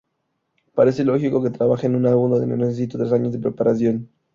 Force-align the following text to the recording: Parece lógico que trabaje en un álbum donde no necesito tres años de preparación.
Parece 0.73 1.03
lógico 1.05 1.43
que 1.43 1.51
trabaje 1.51 1.85
en 1.85 1.95
un 1.95 2.07
álbum 2.07 2.31
donde 2.31 2.47
no 2.47 2.55
necesito 2.57 2.97
tres 2.97 3.11
años 3.13 3.33
de 3.33 3.37
preparación. 3.39 4.09